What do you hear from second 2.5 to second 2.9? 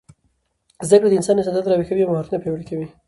کوي.